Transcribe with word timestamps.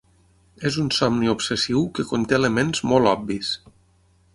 És 0.69 0.77
un 0.83 0.87
somni 1.01 1.29
obsessiu 1.35 1.85
que 1.99 2.09
conté 2.13 2.41
elements 2.41 2.85
molt 2.95 3.15
obvis. 3.17 3.55